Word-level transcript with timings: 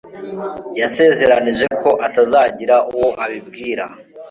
Yansezeranije 0.79 1.65
ko 1.83 1.91
atazagira 2.07 2.75
uwo 2.93 3.07
abibwira. 3.23 3.85